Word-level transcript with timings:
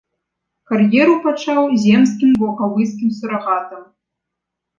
Кар'еру 0.69 1.15
пачаў 1.25 1.63
земскім 1.83 2.31
ваўкавыскім 2.45 3.09
сурагатам. 3.19 3.81